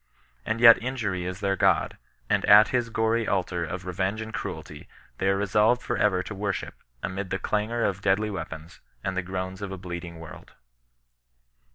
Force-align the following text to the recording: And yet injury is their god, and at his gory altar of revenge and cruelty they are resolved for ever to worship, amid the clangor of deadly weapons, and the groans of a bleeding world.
And 0.47 0.59
yet 0.59 0.81
injury 0.81 1.25
is 1.25 1.41
their 1.41 1.55
god, 1.55 1.95
and 2.27 2.43
at 2.45 2.69
his 2.69 2.89
gory 2.89 3.27
altar 3.27 3.63
of 3.63 3.85
revenge 3.85 4.19
and 4.19 4.33
cruelty 4.33 4.87
they 5.19 5.29
are 5.29 5.37
resolved 5.37 5.83
for 5.83 5.95
ever 5.95 6.23
to 6.23 6.33
worship, 6.33 6.73
amid 7.03 7.29
the 7.29 7.37
clangor 7.37 7.83
of 7.83 8.01
deadly 8.01 8.31
weapons, 8.31 8.79
and 9.03 9.15
the 9.15 9.21
groans 9.21 9.61
of 9.61 9.71
a 9.71 9.77
bleeding 9.77 10.19
world. 10.19 10.53